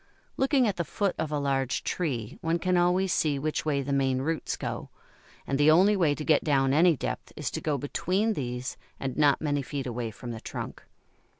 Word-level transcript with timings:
Looking 0.35 0.67
at 0.67 0.77
the 0.77 0.83
foot 0.83 1.13
of 1.19 1.31
a 1.31 1.37
large 1.37 1.83
tree 1.83 2.39
one 2.41 2.57
can 2.57 2.75
always 2.75 3.13
see 3.13 3.37
which 3.37 3.65
way 3.67 3.83
the 3.83 3.93
main 3.93 4.23
roots 4.23 4.57
go, 4.57 4.89
and 5.45 5.59
the 5.59 5.69
only 5.69 5.95
way 5.95 6.15
to 6.15 6.25
get 6.25 6.43
down 6.43 6.73
any 6.73 6.97
depth 6.97 7.31
is 7.35 7.51
to 7.51 7.61
go 7.61 7.77
between 7.77 8.33
these 8.33 8.77
and 8.99 9.15
not 9.15 9.41
many 9.41 9.61
feet 9.61 9.85
away 9.85 10.09
from 10.09 10.31
the 10.31 10.41
trunk. 10.41 10.81